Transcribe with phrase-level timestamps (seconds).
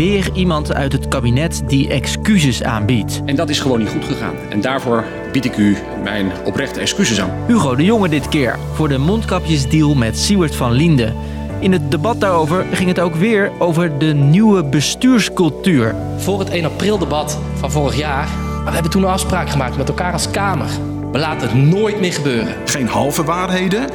[0.00, 3.20] weer iemand uit het kabinet die excuses aanbiedt.
[3.24, 4.34] En dat is gewoon niet goed gegaan.
[4.48, 7.30] En daarvoor bied ik u mijn oprechte excuses aan.
[7.46, 11.14] Hugo de Jonge dit keer voor de mondkapjesdeal met Siewert van Linden.
[11.58, 15.94] In het debat daarover ging het ook weer over de nieuwe bestuurscultuur.
[16.16, 18.28] Voor het 1 april debat van vorig jaar,
[18.64, 20.68] we hebben toen een afspraak gemaakt met elkaar als Kamer.
[21.12, 22.54] We laten het nooit meer gebeuren.
[22.64, 23.88] Geen halve waarheden,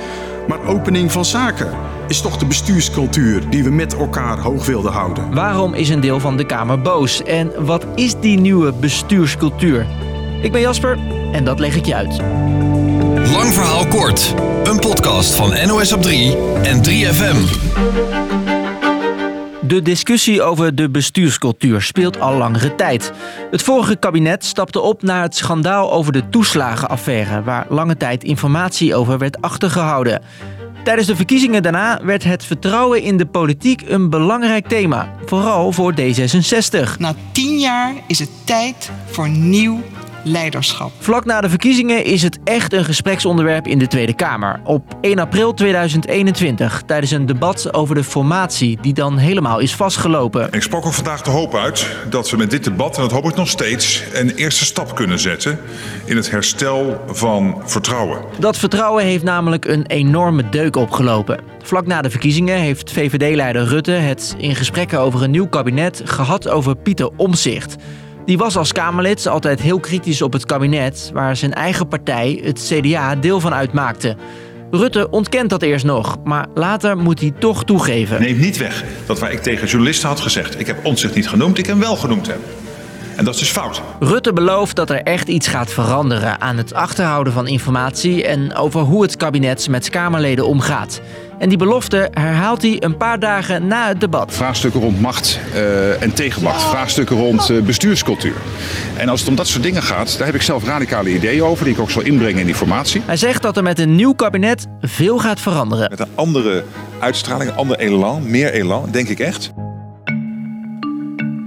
[0.47, 1.69] maar opening van zaken
[2.07, 5.33] is toch de bestuurscultuur die we met elkaar hoog wilden houden.
[5.33, 7.23] Waarom is een deel van de Kamer boos?
[7.23, 9.85] En wat is die nieuwe bestuurscultuur?
[10.41, 10.97] Ik ben Jasper
[11.31, 12.17] en dat leg ik je uit.
[13.31, 14.33] Lang verhaal kort.
[14.63, 18.44] Een podcast van NOS op 3 en 3FM.
[19.67, 23.11] De discussie over de bestuurscultuur speelt al langere tijd.
[23.51, 28.95] Het vorige kabinet stapte op naar het schandaal over de toeslagenaffaire, waar lange tijd informatie
[28.95, 30.21] over werd achtergehouden.
[30.83, 35.93] Tijdens de verkiezingen daarna werd het vertrouwen in de politiek een belangrijk thema, vooral voor
[35.93, 36.97] D66.
[36.97, 39.81] Na tien jaar is het tijd voor nieuw
[40.25, 40.91] leiderschap.
[40.99, 44.59] Vlak na de verkiezingen is het echt een gespreksonderwerp in de Tweede Kamer.
[44.63, 50.47] Op 1 april 2021, tijdens een debat over de formatie die dan helemaal is vastgelopen.
[50.51, 53.25] Ik sprak er vandaag de hoop uit dat we met dit debat, en dat hoop
[53.25, 55.59] ik nog steeds, een eerste stap kunnen zetten
[56.05, 58.19] in het herstel van vertrouwen.
[58.39, 61.39] Dat vertrouwen heeft namelijk een enorme deuk opgelopen.
[61.63, 66.47] Vlak na de verkiezingen heeft VVD-leider Rutte het in gesprekken over een nieuw kabinet gehad
[66.47, 67.75] over Pieter Omzicht.
[68.25, 72.71] Die was als Kamerlid altijd heel kritisch op het kabinet, waar zijn eigen partij, het
[72.71, 74.15] CDA, deel van uitmaakte.
[74.71, 78.21] Rutte ontkent dat eerst nog, maar later moet hij toch toegeven.
[78.21, 81.57] Neem niet weg dat waar ik tegen journalisten had gezegd: ik heb Omtzigt niet genoemd,
[81.57, 82.39] ik hem wel genoemd heb.
[83.15, 83.81] En dat is dus fout.
[83.99, 88.81] Rutte belooft dat er echt iets gaat veranderen aan het achterhouden van informatie en over
[88.81, 91.01] hoe het kabinet met Kamerleden omgaat.
[91.39, 94.33] En die belofte herhaalt hij een paar dagen na het debat.
[94.33, 96.63] Vraagstukken rond macht uh, en tegenmacht.
[96.63, 98.35] Vraagstukken rond uh, bestuurscultuur.
[98.97, 101.65] En als het om dat soort dingen gaat, daar heb ik zelf radicale ideeën over,
[101.65, 103.01] die ik ook zal inbrengen in die formatie.
[103.05, 105.89] Hij zegt dat er met een nieuw kabinet veel gaat veranderen.
[105.89, 106.63] Met een andere
[106.99, 109.53] uitstraling, een ander elan, meer elan, denk ik echt.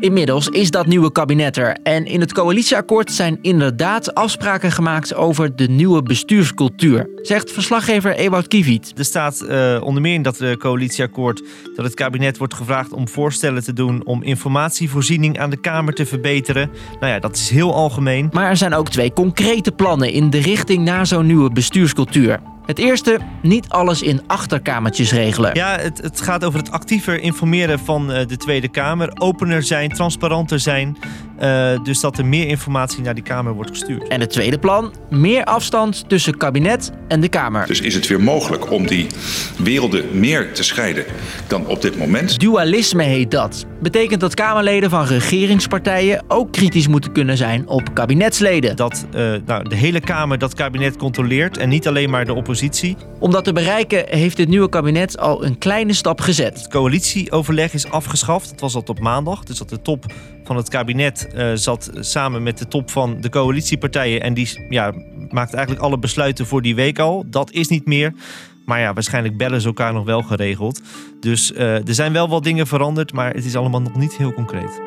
[0.01, 5.57] Inmiddels is dat nieuwe kabinet er en in het coalitieakkoord zijn inderdaad afspraken gemaakt over
[5.57, 8.93] de nieuwe bestuurscultuur, zegt verslaggever Ewout Kiviet.
[8.97, 11.43] Er staat uh, onder meer in dat uh, coalitieakkoord
[11.77, 16.07] dat het kabinet wordt gevraagd om voorstellen te doen om informatievoorziening aan de Kamer te
[16.07, 16.71] verbeteren.
[17.01, 18.29] Nou ja, dat is heel algemeen.
[18.33, 22.41] Maar er zijn ook twee concrete plannen in de richting naar zo'n nieuwe bestuurscultuur.
[22.69, 25.55] Het eerste, niet alles in achterkamertjes regelen.
[25.55, 29.11] Ja, het, het gaat over het actiever informeren van uh, de Tweede Kamer.
[29.15, 30.97] Opener zijn, transparanter zijn.
[31.43, 34.09] Uh, dus dat er meer informatie naar die Kamer wordt gestuurd.
[34.09, 37.67] En het tweede plan, meer afstand tussen kabinet en de Kamer.
[37.67, 39.07] Dus is het weer mogelijk om die
[39.59, 41.05] werelden meer te scheiden
[41.47, 42.39] dan op dit moment?
[42.39, 43.67] Dualisme heet dat.
[43.81, 48.77] Betekent dat Kamerleden van regeringspartijen ook kritisch moeten kunnen zijn op kabinetsleden.
[48.77, 52.97] Dat uh, nou, de hele Kamer dat kabinet controleert en niet alleen maar de oppositie.
[53.19, 56.57] Om dat te bereiken heeft dit nieuwe kabinet al een kleine stap gezet.
[56.57, 58.51] Het coalitieoverleg is afgeschaft.
[58.51, 59.45] Het was al op maandag.
[59.45, 60.05] Dus dat de top
[60.45, 64.23] van het kabinet uh, zat samen met de top van de coalitiepartijen.
[64.23, 64.95] En die ja,
[65.31, 67.25] maakt eigenlijk alle besluiten voor die week al.
[67.27, 68.13] Dat is niet meer.
[68.65, 70.81] Maar ja, waarschijnlijk bellen ze elkaar nog wel geregeld.
[71.21, 74.33] Dus uh, er zijn wel wat dingen veranderd, maar het is allemaal nog niet heel
[74.33, 74.81] concreet.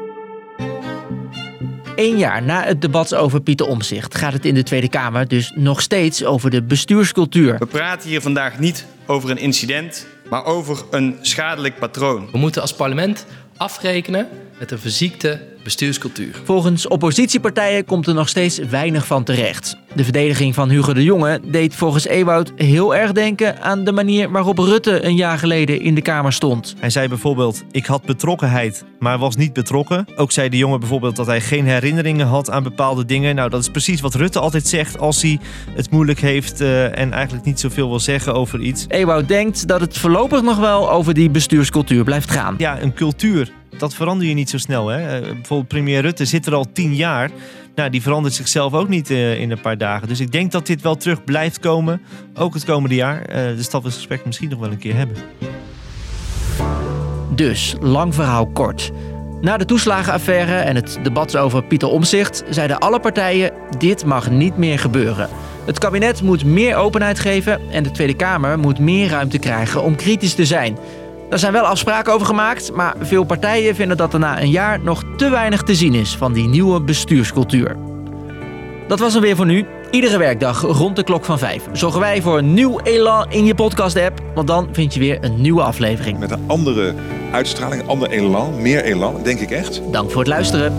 [1.96, 5.52] Eén jaar na het debat over Pieter Omzicht gaat het in de Tweede Kamer dus
[5.56, 7.58] nog steeds over de bestuurscultuur.
[7.58, 12.30] We praten hier vandaag niet over een incident, maar over een schadelijk patroon.
[12.32, 13.26] We moeten als parlement
[13.58, 14.28] afrekenen
[14.60, 16.42] met een verziekte bestuurscultuur.
[16.44, 19.78] Volgens oppositiepartijen komt er nog steeds weinig van terecht.
[19.96, 24.32] De verdediging van Hugo de Jonge deed volgens Ewoud heel erg denken aan de manier
[24.32, 26.76] waarop Rutte een jaar geleden in de Kamer stond.
[26.80, 30.06] Hij zei bijvoorbeeld: Ik had betrokkenheid, maar was niet betrokken.
[30.16, 33.36] Ook zei de jongen bijvoorbeeld dat hij geen herinneringen had aan bepaalde dingen.
[33.36, 35.40] Nou, dat is precies wat Rutte altijd zegt als hij
[35.74, 38.86] het moeilijk heeft uh, en eigenlijk niet zoveel wil zeggen over iets.
[38.88, 42.56] Ewoud denkt dat het voorlopig nog wel over die bestuurscultuur blijft gaan.
[42.58, 43.52] Ja, een cultuur
[43.82, 44.88] dat verander je niet zo snel.
[44.88, 45.22] Hè?
[45.22, 47.30] Uh, bijvoorbeeld premier Rutte zit er al tien jaar.
[47.76, 50.08] Nou, die verandert zichzelf ook niet uh, in een paar dagen.
[50.08, 52.02] Dus ik denk dat dit wel terug blijft komen.
[52.36, 53.30] Ook het komende jaar.
[53.30, 55.18] Uh, dus dat we het gesprek misschien nog wel een keer hebben.
[57.36, 58.92] Dus, lang verhaal kort.
[59.42, 64.58] Na de toeslagenaffaire en het debat over Pieter Omzicht zeiden alle partijen: dit mag niet
[64.58, 65.30] meer gebeuren.
[65.66, 69.96] Het kabinet moet meer openheid geven en de Tweede Kamer moet meer ruimte krijgen om
[69.96, 70.78] kritisch te zijn.
[71.32, 74.80] Daar zijn wel afspraken over gemaakt, maar veel partijen vinden dat er na een jaar
[74.80, 77.78] nog te weinig te zien is van die nieuwe bestuurscultuur.
[78.88, 79.66] Dat was hem weer voor nu.
[79.92, 83.56] Iedere werkdag rond de klok van 5 zorgen wij voor een nieuw elan in je
[83.56, 84.22] podcast-app.
[84.36, 86.20] Want dan vind je weer een nieuwe aflevering.
[86.20, 86.94] Met een andere
[87.32, 89.82] uitstraling, ander elan, meer elan, denk ik echt.
[89.92, 90.74] Dank voor het luisteren.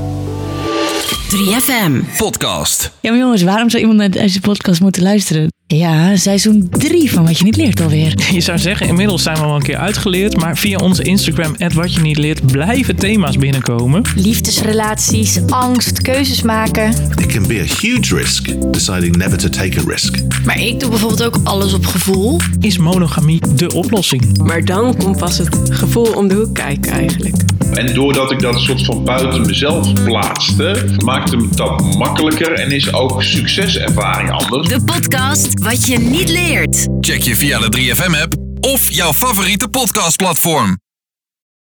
[1.31, 2.93] 3FM podcast.
[3.01, 5.52] Ja, maar jongens, waarom zou iemand naar deze podcast moeten luisteren?
[5.77, 8.15] Ja, seizoen 3 van Wat Je Niet Leert alweer.
[8.33, 10.37] Je zou zeggen, inmiddels zijn we al een keer uitgeleerd.
[10.37, 14.03] Maar via onze Instagram, wat je niet leert, blijven thema's binnenkomen.
[14.17, 16.91] Liefdesrelaties, angst, keuzes maken.
[17.17, 20.19] It can be a huge risk, deciding never to take a risk.
[20.45, 22.41] Maar ik doe bijvoorbeeld ook alles op gevoel.
[22.61, 24.39] Is monogamie de oplossing?
[24.39, 27.37] Maar dan komt pas het gevoel om de hoek kijken eigenlijk.
[27.73, 32.93] En doordat ik dat soort van buiten mezelf plaatste, maakte me dat makkelijker en is
[32.93, 34.69] ook succeservaring anders.
[34.69, 36.89] De podcast Wat je niet leert.
[37.01, 40.82] Check je via de 3FM app of jouw favoriete podcastplatform.